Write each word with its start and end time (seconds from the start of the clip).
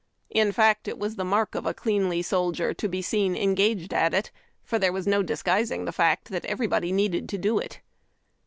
In 0.31 0.51
fact, 0.51 0.87
it 0.87 0.97
was 0.97 1.15
the 1.15 1.23
mark 1.23 1.53
of 1.53 1.67
a 1.67 1.75
cleanly 1.75 2.23
soldier 2.23 2.73
to 2.73 2.87
be 2.89 3.03
seen 3.03 3.35
engaged 3.35 3.93
at 3.93 4.15
it, 4.15 4.31
for 4.63 4.79
there 4.79 4.91
was 4.91 5.05
no 5.05 5.21
disguising 5.21 5.85
the 5.85 5.91
fact 5.91 6.29
that 6.29 6.43
everybody 6.45 6.91
needed 6.91 7.29
to 7.29 7.37
do 7.37 7.59
it. 7.59 7.81